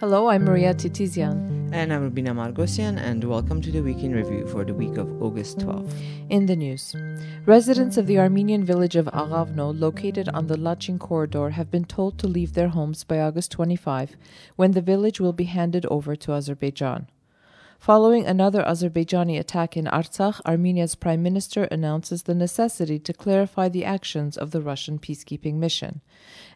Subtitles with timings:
[0.00, 1.68] Hello, I'm Maria Titizian.
[1.74, 5.22] And I'm Rubina Margosian, and welcome to the Week in Review for the week of
[5.22, 5.94] August 12.
[6.30, 6.96] In the news,
[7.44, 12.18] residents of the Armenian village of Aghavno, located on the Lachin corridor, have been told
[12.18, 14.16] to leave their homes by August 25,
[14.56, 17.06] when the village will be handed over to Azerbaijan.
[17.80, 23.86] Following another Azerbaijani attack in Artsakh, Armenia's prime minister announces the necessity to clarify the
[23.86, 26.02] actions of the Russian peacekeeping mission.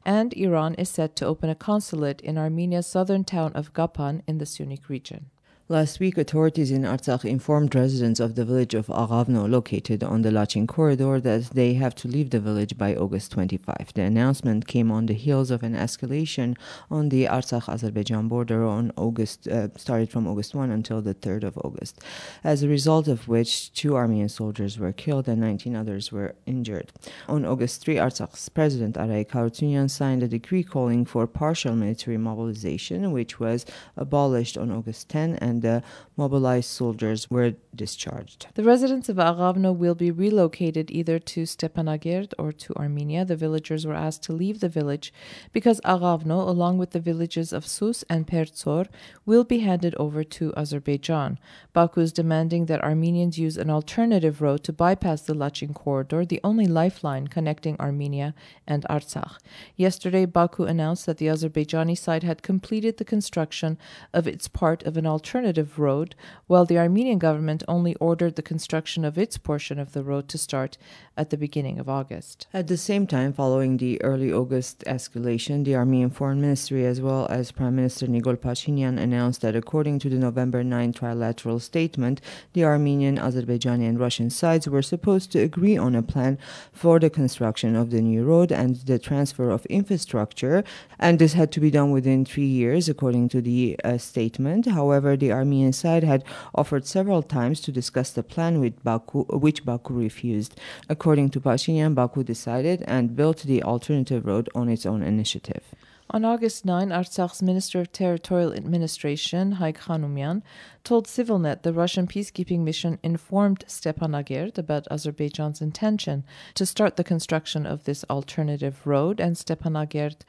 [0.05, 4.37] And Iran is set to open a consulate in Armenia's southern town of Gapan in
[4.37, 5.31] the Syunik region.
[5.67, 10.29] Last week, authorities in Artsakh informed residents of the village of Aghavno, located on the
[10.29, 13.95] Lachin corridor, that they have to leave the village by August 25.
[13.95, 16.55] The announcement came on the heels of an escalation
[16.91, 21.57] on the Artsakh-Azerbaijan border on August, uh, started from August 1 until the 3rd of
[21.57, 21.99] August,
[22.45, 26.93] as a result of which two Armenian soldiers were killed and 19 others were injured.
[27.27, 33.13] On August 3, Artsakh's president Arayik Harutyunyan signed a decree calling for partial military mobilization,
[33.13, 33.65] which was
[33.97, 35.83] abolished on August 10 and and the
[36.17, 38.47] mobilized soldiers were discharged.
[38.55, 43.25] The residents of Aghavno will be relocated either to Stepanakert or to Armenia.
[43.25, 45.13] The villagers were asked to leave the village
[45.53, 48.87] because Aghavno, along with the villages of Sus and Pertsor,
[49.27, 51.39] will be handed over to Azerbaijan.
[51.73, 56.41] Baku is demanding that Armenians use an alternative road to bypass the Lachin corridor, the
[56.43, 58.35] only lifeline connecting Armenia
[58.67, 59.39] and Artsakh.
[59.77, 63.79] Yesterday, Baku announced that the Azerbaijani side had completed the construction
[64.13, 66.15] of its part of an alternative alternative road,
[66.47, 70.39] while the Armenian government only ordered the construction of its portion of the road to
[70.39, 70.79] start
[71.19, 72.47] at the beginning of August.
[72.55, 77.27] At the same time, following the early August escalation, the Armenian Foreign Ministry as well
[77.29, 82.23] as Prime Minister Nikol Pashinyan announced that according to the November 9 trilateral statement,
[82.55, 86.39] the Armenian, Azerbaijani, and Russian sides were supposed to agree on a plan
[86.73, 90.65] for the construction of the new road and the transfer of infrastructure,
[90.99, 94.67] and this had to be done within three years, according to the uh, statement.
[94.67, 99.65] However, the Armenian side had offered several times to discuss the plan with Baku, which
[99.65, 100.59] Baku refused.
[100.89, 105.75] According to Pashinyan, Baku decided and built the alternative road on its own initiative.
[106.11, 110.43] On August 9, Artsakh's Minister of Territorial Administration, Haik Khanumyan,
[110.85, 116.23] told CivilNet the Russian peacekeeping mission informed Stepanakert about Azerbaijan's intention
[116.55, 120.21] to start the construction of this alternative road, and Stepanakert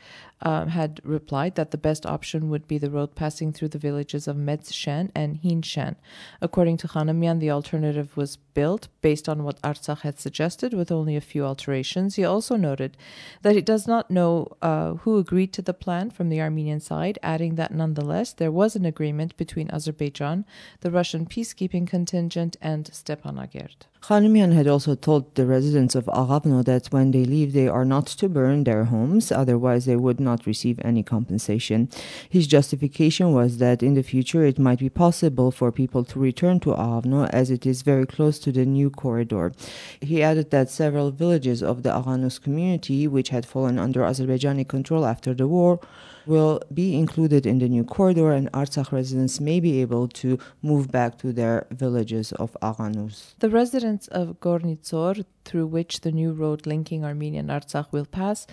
[0.41, 4.27] um, had replied that the best option would be the road passing through the villages
[4.27, 5.95] of Medzshen and Hinshen.
[6.41, 11.15] According to Khanumyan, the alternative was built based on what Artsakh had suggested, with only
[11.15, 12.15] a few alterations.
[12.15, 12.97] He also noted
[13.41, 17.19] that he does not know uh, who agreed to the plan from the Armenian side,
[17.23, 20.45] adding that nonetheless there was an agreement between Azerbaijan
[20.81, 23.87] the Russian peacekeeping contingent, and Stepanakert.
[24.07, 28.05] Khanumyan had also told the residents of Aghavno that when they leave, they are not
[28.05, 31.89] to burn their homes, otherwise, they would not receive any compensation.
[32.29, 36.59] His justification was that in the future it might be possible for people to return
[36.59, 39.53] to Aghavno as it is very close to the new corridor.
[40.01, 45.03] He added that several villages of the Aghanus community, which had fallen under Azerbaijani control
[45.03, 45.79] after the war,
[46.27, 50.91] will be included in the new corridor, and Artsakh residents may be able to move
[50.91, 53.33] back to their villages of Aghanus.
[53.39, 58.45] The residents of Gornitsor, through which the new road linking Armenia and Artsakh will pass,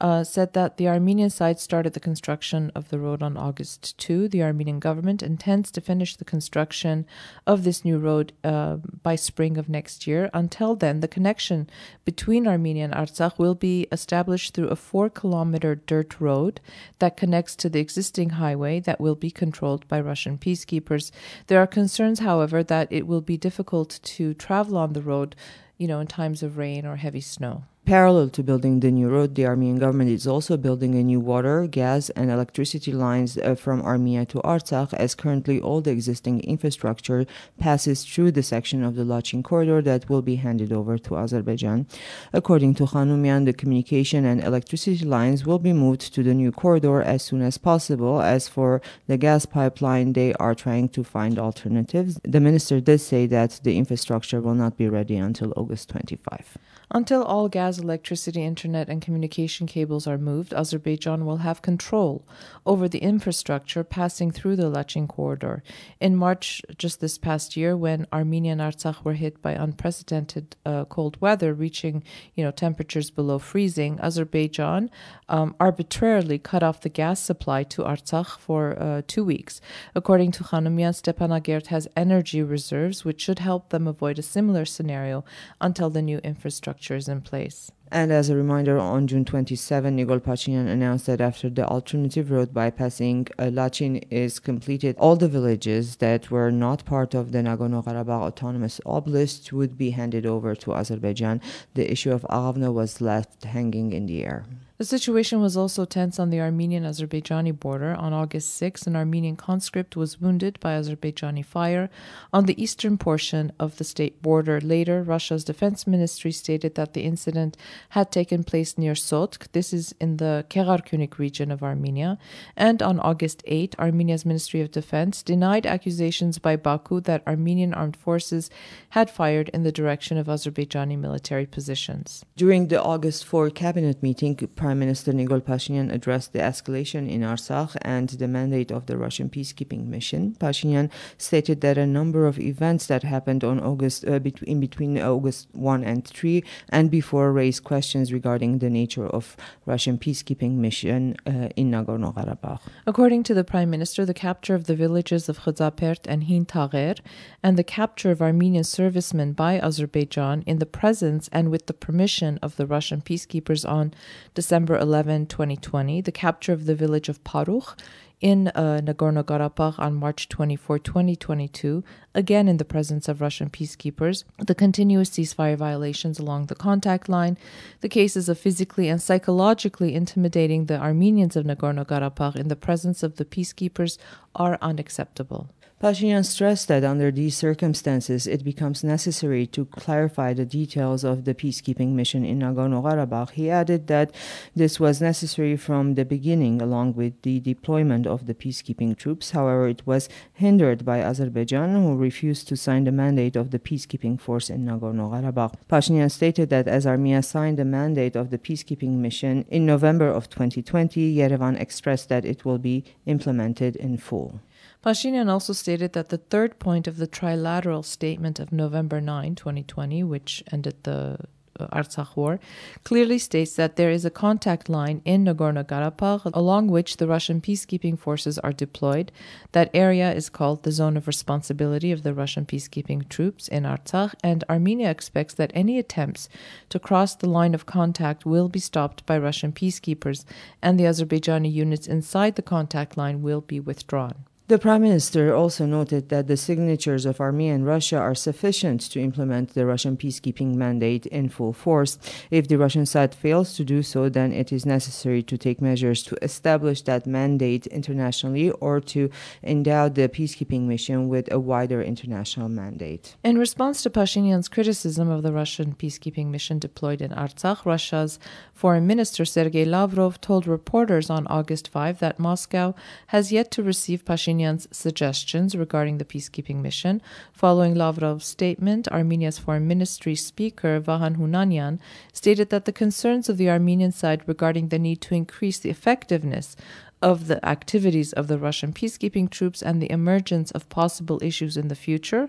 [0.00, 4.28] uh, said that the Armenian side started the construction of the road on August 2.
[4.28, 7.06] The Armenian government intends to finish the construction
[7.46, 10.28] of this new road uh, by spring of next year.
[10.34, 11.70] Until then, the connection
[12.04, 16.60] between Armenia and Artsakh will be established through a four kilometer dirt road
[16.98, 21.10] that connects to the existing highway that will be controlled by Russian peacekeepers.
[21.46, 25.36] There are concerns, however, that it will be difficult to travel on the road,
[25.80, 27.64] you know, in times of rain or heavy snow.
[27.86, 31.66] Parallel to building the new road, the Armenian government is also building a new water,
[31.66, 37.26] gas, and electricity lines uh, from Armenia to Artsakh, as currently all the existing infrastructure
[37.58, 41.86] passes through the section of the Lachin corridor that will be handed over to Azerbaijan.
[42.32, 47.02] According to Khanumyan, the communication and electricity lines will be moved to the new corridor
[47.02, 48.22] as soon as possible.
[48.22, 52.20] As for the gas pipeline, they are trying to find alternatives.
[52.22, 56.56] The minister did say that the infrastructure will not be ready until August 25.
[56.92, 62.26] Until all gas, electricity, internet, and communication cables are moved, Azerbaijan will have control
[62.66, 65.62] over the infrastructure passing through the Lachin corridor.
[66.00, 70.84] In March, just this past year, when Armenia and Artsakh were hit by unprecedented uh,
[70.86, 72.02] cold weather, reaching
[72.34, 74.90] you know temperatures below freezing, Azerbaijan
[75.28, 79.60] um, arbitrarily cut off the gas supply to Artsakh for uh, two weeks.
[79.94, 85.24] According to Khanumyan, Stepanakert has energy reserves, which should help them avoid a similar scenario
[85.60, 87.70] until the new infrastructure in place.
[87.92, 92.54] And as a reminder, on June 27, Nikol Pashinyan announced that after the alternative road
[92.54, 98.22] bypassing uh, Lachin is completed, all the villages that were not part of the Nagorno-Karabakh
[98.22, 101.40] Autonomous Oblast would be handed over to Azerbaijan.
[101.74, 104.44] The issue of Aghavno was left hanging in the air.
[104.80, 107.94] The situation was also tense on the Armenian Azerbaijani border.
[107.96, 111.90] On August 6, an Armenian conscript was wounded by Azerbaijani fire
[112.32, 114.58] on the eastern portion of the state border.
[114.58, 117.58] Later, Russia's defense ministry stated that the incident
[117.90, 119.50] had taken place near Sotk.
[119.52, 122.18] This is in the Gegharkunik region of Armenia.
[122.56, 127.96] And on August 8, Armenia's Ministry of Defense denied accusations by Baku that Armenian armed
[127.96, 128.50] forces
[128.90, 132.24] had fired in the direction of Azerbaijani military positions.
[132.36, 137.76] During the August 4 cabinet meeting, Prime Minister Nikol Pashinyan addressed the escalation in Artsakh
[137.82, 140.36] and the mandate of the Russian peacekeeping mission.
[140.38, 145.48] Pashinyan stated that a number of events that happened on August uh, in between August
[145.52, 149.36] 1 and 3 and before raised questions regarding the nature of
[149.72, 152.60] Russian peacekeeping mission uh, in Nagorno-Karabakh.
[152.92, 156.96] According to the Prime Minister, the capture of the villages of Khazapert and Hin Tagher
[157.42, 162.38] and the capture of Armenian servicemen by Azerbaijan in the presence and with the permission
[162.46, 163.92] of the Russian peacekeepers on
[164.34, 167.76] December December 11, 2020, the capture of the village of Parukh
[168.20, 171.82] in uh, Nagorno Karabakh on March 24, 2022,
[172.14, 177.38] again in the presence of Russian peacekeepers, the continuous ceasefire violations along the contact line,
[177.80, 183.02] the cases of physically and psychologically intimidating the Armenians of Nagorno Karabakh in the presence
[183.02, 183.98] of the peacekeepers
[184.34, 185.50] are unacceptable.
[185.82, 191.32] Pashinyan stressed that under these circumstances, it becomes necessary to clarify the details of the
[191.32, 193.30] peacekeeping mission in Nagorno Karabakh.
[193.30, 194.14] He added that
[194.54, 199.30] this was necessary from the beginning, along with the deployment of the peacekeeping troops.
[199.30, 204.18] However, it was hindered by Azerbaijan, who refused to sign the mandate of the peacekeeping
[204.20, 205.54] force in Nagorno Karabakh.
[205.68, 210.28] Pashinyan stated that as Armenia signed the mandate of the peacekeeping mission in November of
[210.28, 214.40] 2020, Yerevan expressed that it will be implemented in full.
[214.84, 220.02] Pashinyan also stated that the third point of the trilateral statement of November 9, 2020,
[220.04, 221.18] which ended the
[221.68, 222.40] Artsakh war,
[222.84, 227.40] clearly states that there is a contact line in Nagorno Karabakh along which the Russian
[227.40, 229.12] peacekeeping forces are deployed.
[229.52, 234.14] That area is called the zone of responsibility of the Russian peacekeeping troops in Artsakh,
[234.22, 236.28] and Armenia expects that any attempts
[236.68, 240.24] to cross the line of contact will be stopped by Russian peacekeepers,
[240.62, 244.24] and the Azerbaijani units inside the contact line will be withdrawn.
[244.50, 249.00] The Prime Minister also noted that the signatures of Armenia and Russia are sufficient to
[249.00, 252.00] implement the Russian peacekeeping mandate in full force.
[252.32, 256.02] If the Russian side fails to do so, then it is necessary to take measures
[256.02, 259.08] to establish that mandate internationally or to
[259.44, 263.14] endow the peacekeeping mission with a wider international mandate.
[263.22, 268.18] In response to Pashinyan's criticism of the Russian peacekeeping mission deployed in Artsakh, Russia's
[268.52, 272.74] Foreign Minister Sergei Lavrov told reporters on August 5 that Moscow
[273.14, 274.39] has yet to receive Pashinyan
[274.70, 277.02] Suggestions regarding the peacekeeping mission.
[277.32, 281.78] Following Lavrov's statement, Armenia's foreign ministry speaker Vahan Hunanyan
[282.12, 286.56] stated that the concerns of the Armenian side regarding the need to increase the effectiveness
[287.02, 291.68] of the activities of the Russian peacekeeping troops and the emergence of possible issues in
[291.68, 292.28] the future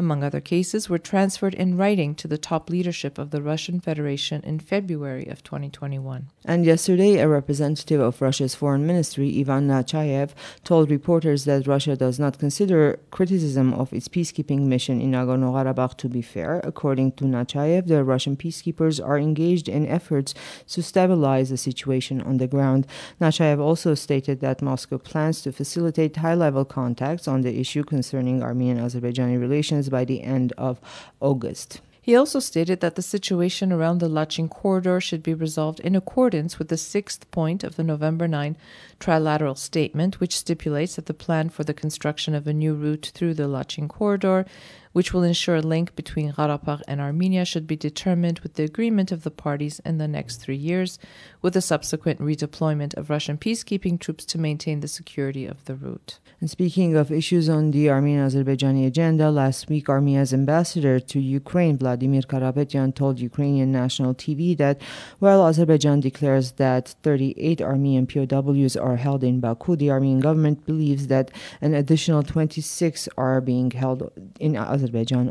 [0.00, 4.42] among other cases, were transferred in writing to the top leadership of the Russian Federation
[4.42, 6.28] in February of 2021.
[6.46, 10.30] And yesterday, a representative of Russia's foreign ministry, Ivan Nechayev,
[10.64, 15.96] told reporters that Russia does not consider criticism of its peacekeeping mission in Nagorno Karabakh
[15.98, 16.60] to be fair.
[16.64, 20.32] According to Nechayev, the Russian peacekeepers are engaged in efforts
[20.68, 22.86] to stabilize the situation on the ground.
[23.20, 28.42] Nechayev also stated that Moscow plans to facilitate high level contacts on the issue concerning
[28.42, 30.80] Armenian Azerbaijani relations by the end of
[31.20, 31.80] August.
[32.02, 36.58] He also stated that the situation around the Lachin corridor should be resolved in accordance
[36.58, 38.56] with the sixth point of the November 9
[38.98, 43.34] trilateral statement, which stipulates that the plan for the construction of a new route through
[43.34, 44.46] the Lachin corridor
[44.92, 49.12] which will ensure a link between Karabakh and Armenia, should be determined with the agreement
[49.12, 50.98] of the parties in the next three years,
[51.42, 56.18] with the subsequent redeployment of Russian peacekeeping troops to maintain the security of the route.
[56.40, 61.78] And speaking of issues on the Armenian Azerbaijani agenda, last week Armenia's ambassador to Ukraine,
[61.78, 64.80] Vladimir Karapetyan, told Ukrainian national TV that
[65.18, 71.06] while Azerbaijan declares that 38 Armenian POWs are held in Baku, the Armenian government believes
[71.08, 71.30] that
[71.60, 74.79] an additional 26 are being held in Azerbaijan.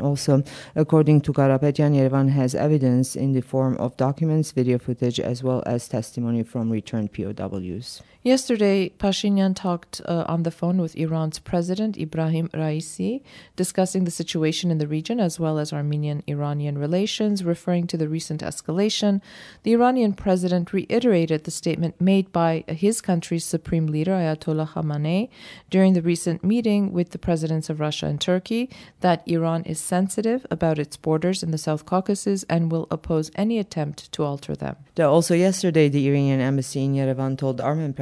[0.00, 0.42] Also,
[0.76, 5.62] according to Karapetyan, Yerevan has evidence in the form of documents, video footage, as well
[5.66, 8.02] as testimony from returned POWs.
[8.22, 13.22] Yesterday, Pashinyan talked uh, on the phone with Iran's President Ibrahim Raisi,
[13.56, 18.10] discussing the situation in the region as well as Armenian Iranian relations, referring to the
[18.10, 19.22] recent escalation.
[19.62, 25.30] The Iranian president reiterated the statement made by his country's supreme leader, Ayatollah Khamenei,
[25.70, 28.68] during the recent meeting with the presidents of Russia and Turkey
[29.00, 33.58] that Iran is sensitive about its borders in the South Caucasus and will oppose any
[33.58, 34.76] attempt to alter them.
[34.98, 37.94] Also, yesterday, the Iranian embassy in Yerevan told Armen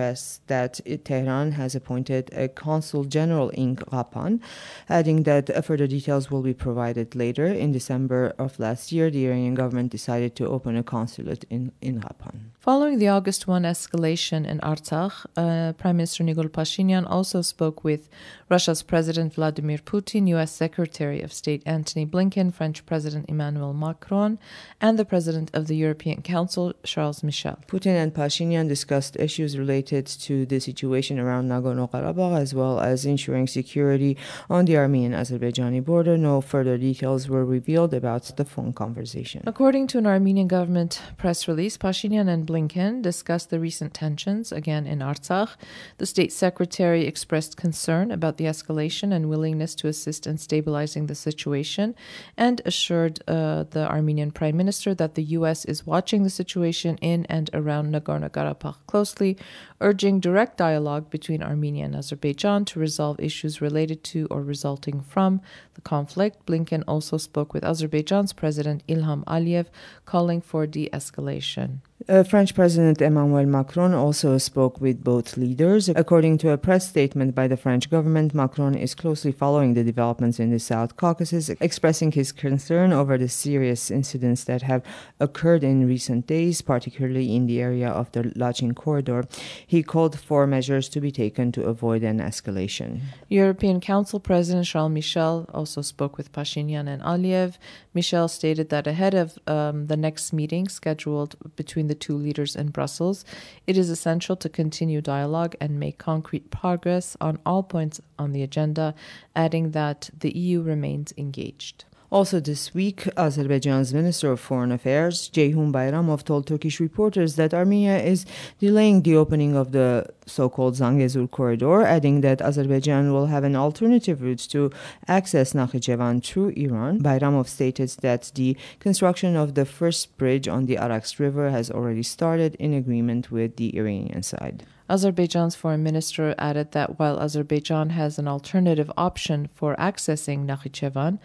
[0.46, 4.40] that Tehran has appointed a consul general in Kapan,
[4.88, 7.46] adding that further details will be provided later.
[7.46, 12.00] In December of last year, the Iranian government decided to open a consulate in, in
[12.00, 12.50] Kapan.
[12.68, 18.10] Following the August 1 escalation in Artsakh, uh, Prime Minister Nikol Pashinyan also spoke with
[18.50, 20.52] Russia's President Vladimir Putin, U.S.
[20.52, 24.38] Secretary of State Antony Blinken, French President Emmanuel Macron,
[24.82, 27.58] and the President of the European Council, Charles Michel.
[27.66, 33.06] Putin and Pashinyan discussed issues related to the situation around Nagorno Karabakh as well as
[33.06, 34.14] ensuring security
[34.50, 36.18] on the Armenian Azerbaijani border.
[36.18, 39.42] No further details were revealed about the phone conversation.
[39.46, 44.86] According to an Armenian government press release, Pashinyan and Blinken discussed the recent tensions again
[44.86, 45.50] in Artsakh.
[45.98, 51.14] The state secretary expressed concern about the escalation and willingness to assist in stabilizing the
[51.14, 51.94] situation
[52.36, 55.64] and assured uh, the Armenian prime minister that the U.S.
[55.66, 59.36] is watching the situation in and around Nagorno Karabakh closely,
[59.80, 65.40] urging direct dialogue between Armenia and Azerbaijan to resolve issues related to or resulting from
[65.74, 66.46] the conflict.
[66.46, 69.66] Blinken also spoke with Azerbaijan's President Ilham Aliyev,
[70.06, 71.80] calling for de escalation.
[72.07, 75.88] Uh, French President Emmanuel Macron also spoke with both leaders.
[75.88, 80.38] According to a press statement by the French government, Macron is closely following the developments
[80.38, 84.83] in the South Caucasus, expressing his concern over the serious incidents that have
[85.19, 89.26] occurred in recent days, particularly in the area of the Lachin corridor.
[89.67, 93.00] He called for measures to be taken to avoid an escalation.
[93.28, 97.59] European Council President Charles Michel also spoke with Pashinyan and Aliyev.
[97.93, 102.69] Michel stated that ahead of um, the next meeting scheduled between the two leaders in
[102.69, 103.25] Brussels,
[103.67, 108.43] it is essential to continue dialogue and make concrete progress on all points on the
[108.43, 108.95] agenda,
[109.37, 111.85] adding that the EU remains engaged.
[112.10, 117.98] Also this week, Azerbaijan's Minister of Foreign Affairs, Ceyhun Bayramov, told Turkish reporters that Armenia
[117.98, 118.24] is
[118.58, 124.22] delaying the opening of the so-called Zangezur corridor, adding that Azerbaijan will have an alternative
[124.22, 124.70] route to
[125.06, 127.02] access Nakhichevan through Iran.
[127.02, 132.02] Bayramov stated that the construction of the first bridge on the Araks River has already
[132.02, 134.64] started in agreement with the Iranian side.
[134.90, 141.18] Azerbaijan's foreign minister added that while Azerbaijan has an alternative option for accessing Nakhichevan,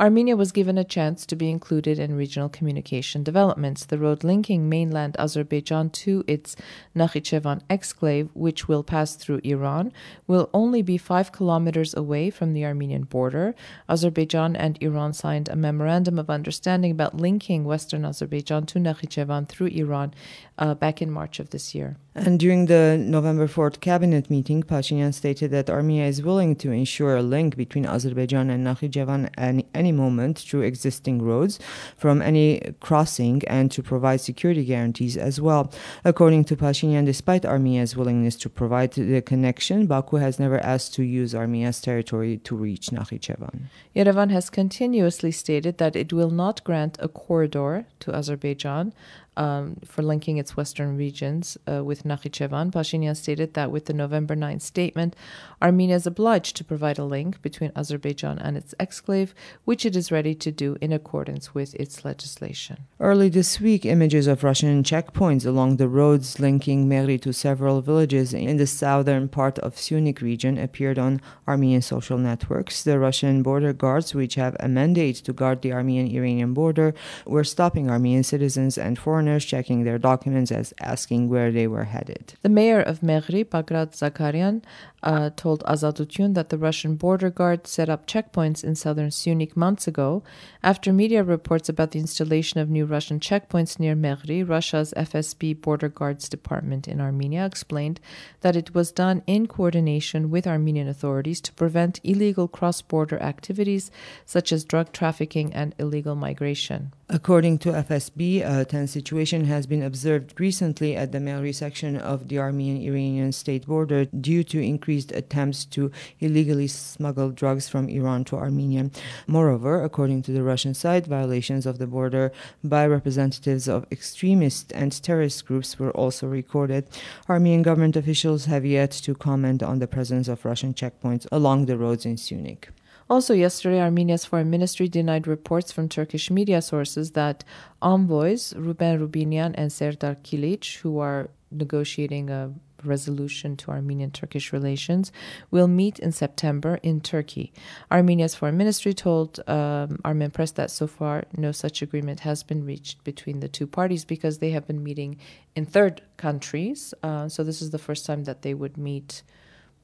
[0.00, 3.84] Armenia was given a chance to be included in regional communication developments.
[3.84, 6.56] The road linking mainland Azerbaijan to its
[6.96, 9.92] Nakhichevan exclave, which will pass through Iran,
[10.26, 13.54] will only be five kilometers away from the Armenian border.
[13.88, 19.68] Azerbaijan and Iran signed a memorandum of understanding about linking Western Azerbaijan to Nakhichevan through
[19.68, 20.14] Iran
[20.58, 21.96] uh, back in March of this year.
[22.14, 27.16] And during the November 4th cabinet meeting, Pashinyan stated that Armenia is willing to ensure
[27.16, 31.58] a link between Azerbaijan and Nakhichevan at any moment through existing roads
[31.96, 35.72] from any crossing and to provide security guarantees as well.
[36.04, 41.02] According to Pashinyan, despite Armenia's willingness to provide the connection, Baku has never asked to
[41.02, 43.62] use Armenia's territory to reach Nakhichevan.
[43.96, 48.92] Yerevan has continuously stated that it will not grant a corridor to Azerbaijan
[49.40, 52.70] um, for linking its western regions uh, with Nakhichevan.
[52.70, 55.16] Pashinyan stated that with the November 9 statement,
[55.62, 59.30] Armenia is obliged to provide a link between Azerbaijan and its exclave,
[59.64, 62.84] which it is ready to do in accordance with its legislation.
[63.00, 68.34] Early this week, images of Russian checkpoints along the roads linking Mehri to several villages
[68.34, 72.82] in the southern part of Syunik region appeared on Armenian social networks.
[72.82, 76.92] The Russian border guards, which have a mandate to guard the Armenian-Iranian border,
[77.24, 82.34] were stopping Armenian citizens and foreigners checking their documents as asking where they were headed.
[82.42, 84.62] The mayor of Mehri, Bagrat Zakarian,
[85.02, 89.86] uh, told Azatutyun that the Russian border guard set up checkpoints in southern Syunik months
[89.86, 90.22] ago.
[90.62, 95.88] After media reports about the installation of new Russian checkpoints near Mehri, Russia's FSB Border
[95.88, 98.00] Guards Department in Armenia explained
[98.40, 103.90] that it was done in coordination with Armenian authorities to prevent illegal cross border activities
[104.24, 106.92] such as drug trafficking and illegal migration.
[107.12, 112.28] According to FSB, a tense situation has been observed recently at the Mehri section of
[112.28, 115.90] the Armenian-Iranian state border due to increased attempts to
[116.20, 118.90] illegally smuggle drugs from Iran to Armenia.
[119.26, 122.30] Moreover, according to the Russian side, violations of the border
[122.62, 126.86] by representatives of extremist and terrorist groups were also recorded.
[127.28, 131.76] Armenian government officials have yet to comment on the presence of Russian checkpoints along the
[131.76, 132.68] roads in Syunik.
[133.10, 137.42] Also, yesterday, Armenia's foreign ministry denied reports from Turkish media sources that
[137.82, 142.52] envoys Ruben Rubinian and Serdar Kilic, who are negotiating a
[142.84, 145.10] resolution to Armenian Turkish relations,
[145.50, 147.52] will meet in September in Turkey.
[147.90, 153.02] Armenia's foreign ministry told um, Armenpress that so far no such agreement has been reached
[153.02, 155.18] between the two parties because they have been meeting
[155.56, 156.94] in third countries.
[157.02, 159.24] Uh, so, this is the first time that they would meet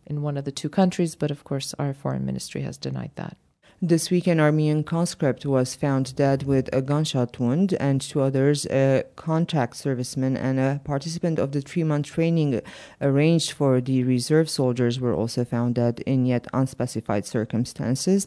[0.06, 3.36] in one of the two countries, but of course, our foreign ministry has denied that.
[3.82, 8.64] This week, an Armenian conscript was found dead with a gunshot wound, and two others,
[8.70, 12.62] a contract serviceman and a participant of the three month training
[13.02, 18.26] arranged for the reserve soldiers, were also found dead in yet unspecified circumstances.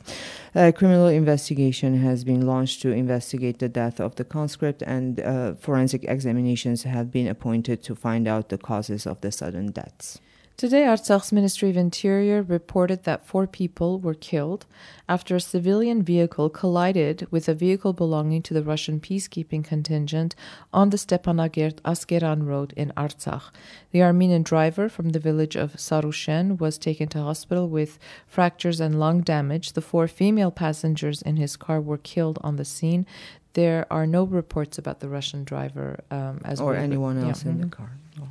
[0.54, 5.56] A criminal investigation has been launched to investigate the death of the conscript, and uh,
[5.56, 10.20] forensic examinations have been appointed to find out the causes of the sudden deaths.
[10.60, 14.66] Today, Artsakh's Ministry of Interior reported that four people were killed
[15.08, 20.36] after a civilian vehicle collided with a vehicle belonging to the Russian peacekeeping contingent
[20.74, 23.52] on the Stepanakert Askeran road in Artsakh.
[23.92, 27.98] The Armenian driver from the village of Sarushen was taken to hospital with
[28.28, 29.72] fractures and lung damage.
[29.72, 33.06] The four female passengers in his car were killed on the scene.
[33.54, 36.82] There are no reports about the Russian driver um, as or well.
[36.82, 37.52] anyone else Yeah.
[37.52, 37.92] in the car.
[38.18, 38.28] No.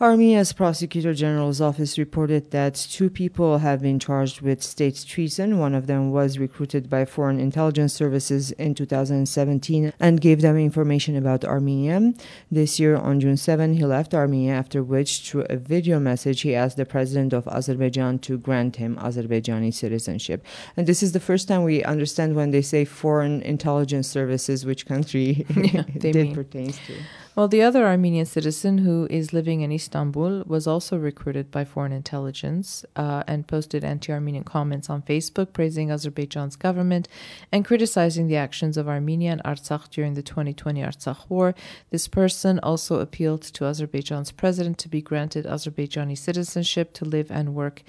[0.00, 5.58] Armenia's Prosecutor General's office reported that two people have been charged with state treason.
[5.58, 11.16] One of them was recruited by foreign intelligence services in 2017 and gave them information
[11.16, 12.14] about Armenia.
[12.48, 16.54] This year, on June 7, he left Armenia, after which, through a video message, he
[16.54, 20.46] asked the president of Azerbaijan to grant him Azerbaijani citizenship.
[20.76, 24.86] And this is the first time we understand when they say foreign intelligence services, which
[24.86, 26.94] country Yeah, they it pertains to.
[27.38, 31.92] Well, the other Armenian citizen who is living in Istanbul was also recruited by foreign
[31.92, 37.06] intelligence uh, and posted anti Armenian comments on Facebook, praising Azerbaijan's government
[37.52, 41.54] and criticizing the actions of Armenia and Artsakh during the 2020 Artsakh war.
[41.90, 47.54] This person also appealed to Azerbaijan's president to be granted Azerbaijani citizenship to live and
[47.54, 47.84] work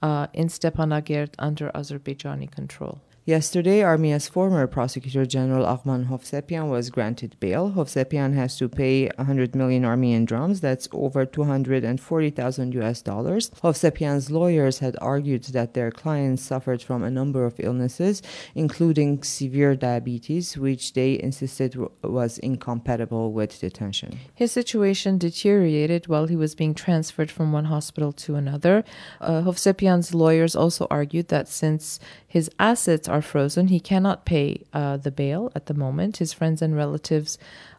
[0.00, 3.02] uh, in Stepanakert under Azerbaijani control.
[3.26, 7.72] Yesterday, Armenia's former Prosecutor General Aghvan Hovsepian was granted bail.
[7.74, 13.48] Hovsepian has to pay 100 million Armenian drams, that's over 240,000 US dollars.
[13.62, 18.20] Hovsepian's lawyers had argued that their client suffered from a number of illnesses,
[18.54, 24.18] including severe diabetes, which they insisted was incompatible with detention.
[24.34, 28.84] His situation deteriorated while he was being transferred from one hospital to another.
[29.18, 34.96] Uh, Hovsepian's lawyers also argued that since his assets are frozen, he cannot pay uh,
[34.96, 36.16] the bail at the moment.
[36.16, 37.38] His friends and relatives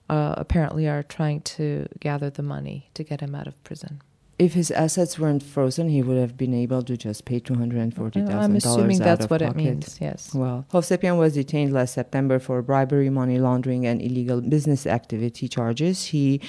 [0.09, 4.01] uh, apparently are trying to gather the money to get him out of prison.
[4.37, 8.55] If his assets weren't frozen, he would have been able to just pay $240,000 I'm
[8.57, 9.57] assuming out that's what it pocket.
[9.57, 9.97] means.
[10.01, 10.33] Yes.
[10.33, 16.05] Well, Hovsepian was detained last September for bribery, money laundering, and illegal business activity charges.
[16.07, 16.41] He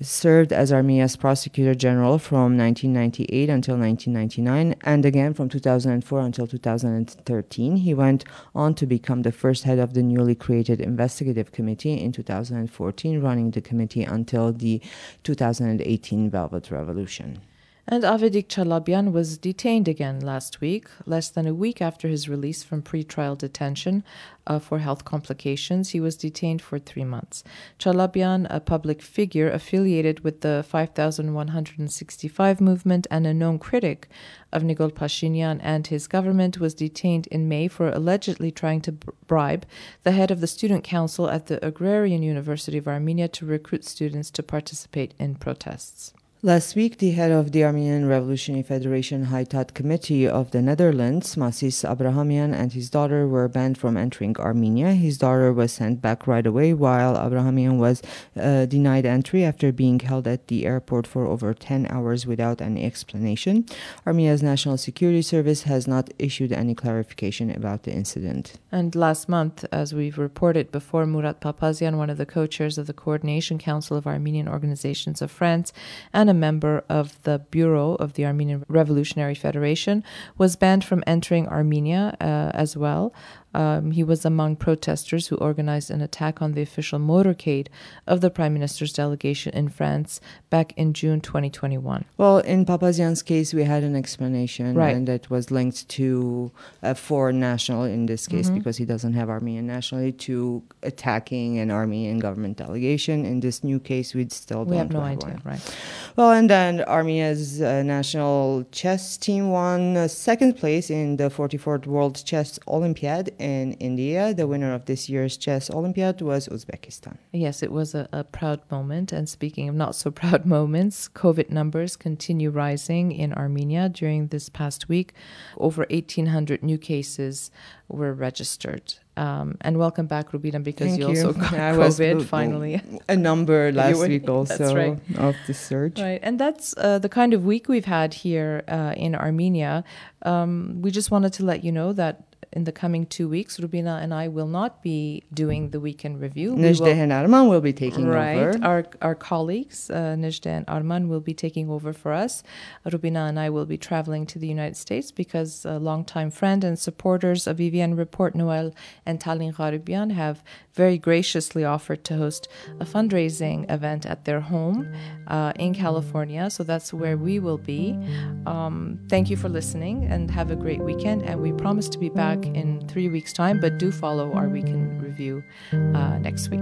[0.00, 7.76] served as Armenia's prosecutor general from 1998 until 1999, and again from 2004 until 2013.
[7.76, 8.24] He went
[8.54, 13.50] on to become the first head of the newly created investigative committee in 2014, running
[13.50, 14.80] the committee until the
[15.24, 17.40] 2018 Velvet Revolution.
[17.88, 22.62] And Avedik Chalabian was detained again last week, less than a week after his release
[22.62, 24.04] from pretrial detention
[24.46, 25.90] uh, for health complications.
[25.90, 27.42] He was detained for three months.
[27.80, 34.08] Chalabian, a public figure affiliated with the 5165 movement and a known critic
[34.52, 39.66] of Nikol Pashinyan and his government, was detained in May for allegedly trying to bribe
[40.04, 44.30] the head of the student council at the Agrarian University of Armenia to recruit students
[44.30, 46.14] to participate in protests.
[46.44, 51.88] Last week, the head of the Armenian Revolutionary Federation Haitat Committee of the Netherlands, Masis
[51.88, 54.90] Abrahamian, and his daughter were banned from entering Armenia.
[54.94, 58.02] His daughter was sent back right away, while Abrahamian was
[58.36, 62.84] uh, denied entry after being held at the airport for over 10 hours without any
[62.84, 63.64] explanation.
[64.04, 68.58] Armenia's National Security Service has not issued any clarification about the incident.
[68.72, 72.88] And last month, as we've reported before, Murat Papazian, one of the co chairs of
[72.88, 75.72] the Coordination Council of Armenian Organizations of France
[76.12, 80.02] and a member of the Bureau of the Armenian Revolutionary Federation,
[80.38, 83.12] was banned from entering Armenia uh, as well.
[83.54, 87.68] Um, he was among protesters who organized an attack on the official motorcade
[88.06, 92.04] of the prime minister's delegation in France back in June 2021.
[92.16, 94.96] Well, in Papazian's case, we had an explanation, Right.
[94.96, 96.50] and that was linked to
[96.82, 98.58] a foreign national in this case Mm-hmm.
[98.58, 103.24] because he doesn't have Armenian nationality to attacking an Armenian government delegation.
[103.24, 105.12] In this new case, we'd still We don't have no one.
[105.12, 105.76] idea, right?
[106.16, 111.86] Well, and then Armenia's uh, national chess team won uh, second place in the 44th
[111.86, 114.32] World Chess Olympiad in India.
[114.32, 117.16] The winner of this year's chess Olympiad was Uzbekistan.
[117.32, 119.12] Yes, it was a, a proud moment.
[119.12, 124.48] And speaking of not so proud moments, COVID numbers continue rising in Armenia during this
[124.48, 125.12] past week.
[125.58, 127.50] Over 1,800 new cases
[127.88, 128.94] were registered.
[129.16, 131.26] Um, and welcome back, Rubina, because Thank you, you.
[131.26, 132.80] also got I COVID w- finally.
[133.08, 134.98] A number last week also right.
[135.18, 136.00] of the surge.
[136.00, 139.84] Right, and that's uh, the kind of week we've had here uh, in Armenia.
[140.22, 144.00] Um, we just wanted to let you know that in the coming two weeks, Rubina
[144.02, 146.54] and I will not be doing the weekend review.
[146.54, 148.36] We Nejdeh Arman will be taking right.
[148.36, 148.58] over.
[148.62, 152.42] Our our colleagues, uh, Nejda and Arman, will be taking over for us.
[152.84, 156.78] Rubina and I will be traveling to the United States because a longtime friend and
[156.78, 158.74] supporters of EVN Report, Noel
[159.06, 160.42] and Talin Gharubian, have
[160.74, 162.48] very graciously offered to host
[162.80, 164.92] a fundraising event at their home
[165.26, 166.48] uh, in California.
[166.50, 167.98] So that's where we will be.
[168.46, 171.22] Um, thank you for listening and have a great weekend.
[171.22, 172.08] And we promise to be
[172.42, 176.60] back in three weeks' time, but do follow our weekend review uh, next week.